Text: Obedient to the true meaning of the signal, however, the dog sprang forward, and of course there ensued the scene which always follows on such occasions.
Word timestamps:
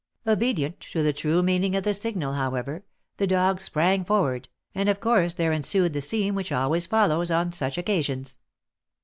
Obedient 0.25 0.79
to 0.79 1.03
the 1.03 1.13
true 1.13 1.43
meaning 1.43 1.75
of 1.75 1.83
the 1.83 1.93
signal, 1.93 2.33
however, 2.33 2.83
the 3.17 3.27
dog 3.27 3.61
sprang 3.61 4.03
forward, 4.03 4.49
and 4.73 4.89
of 4.89 4.99
course 4.99 5.33
there 5.33 5.53
ensued 5.53 5.93
the 5.93 6.01
scene 6.01 6.33
which 6.33 6.51
always 6.51 6.87
follows 6.87 7.29
on 7.29 7.51
such 7.51 7.77
occasions. 7.77 8.39